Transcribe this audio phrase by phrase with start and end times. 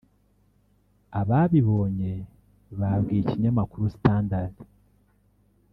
[1.19, 2.13] Ababibonye
[2.79, 4.53] babwiye ikinyamakuru Standard